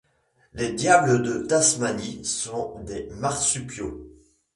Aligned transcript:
Les 0.53 0.73
diables 0.73 1.21
de 1.21 1.45
Tasmanie 1.45 2.25
sont 2.25 2.79
des 2.79 3.07
marsupiaux 3.19 4.07